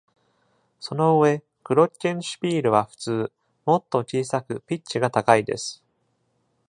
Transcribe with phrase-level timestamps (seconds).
[0.79, 3.31] その上グロッケンシュピールは普通、
[3.67, 5.83] もっと小さくピッチが高いです。